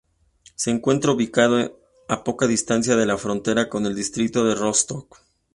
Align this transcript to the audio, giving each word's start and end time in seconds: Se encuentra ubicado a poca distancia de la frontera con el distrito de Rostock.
Se 0.55 0.71
encuentra 0.71 1.11
ubicado 1.11 1.79
a 2.07 2.23
poca 2.23 2.47
distancia 2.47 2.95
de 2.95 3.05
la 3.05 3.19
frontera 3.19 3.69
con 3.69 3.85
el 3.85 3.93
distrito 3.93 4.43
de 4.43 4.55
Rostock. 4.55 5.19